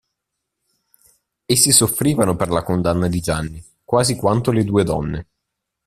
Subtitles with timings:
[1.45, 5.27] Essi soffrivano per la condanna di Gianni, quasi quanto le due donne.